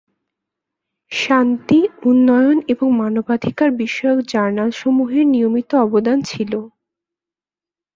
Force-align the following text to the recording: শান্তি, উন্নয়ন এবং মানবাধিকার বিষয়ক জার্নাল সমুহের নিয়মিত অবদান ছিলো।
শান্তি, 1.11 1.79
উন্নয়ন 2.05 2.57
এবং 2.67 2.87
মানবাধিকার 2.97 3.69
বিষয়ক 3.77 4.19
জার্নাল 4.27 4.69
সমুহের 4.71 5.25
নিয়মিত 5.27 5.69
অবদান 5.85 6.17
ছিলো। 6.21 6.59